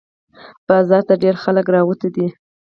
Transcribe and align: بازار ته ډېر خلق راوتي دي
بازار 0.67 1.01
ته 1.07 1.13
ډېر 1.23 1.35
خلق 1.43 1.65
راوتي 1.75 2.09
دي 2.15 2.27